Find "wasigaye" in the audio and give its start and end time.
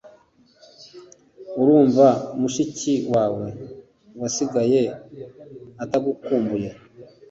4.19-4.81